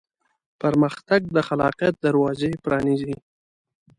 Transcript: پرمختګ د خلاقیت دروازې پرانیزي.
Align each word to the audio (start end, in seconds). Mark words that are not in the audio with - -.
پرمختګ 0.61 1.21
د 1.35 1.37
خلاقیت 1.47 1.95
دروازې 2.05 2.51
پرانیزي. 2.63 3.13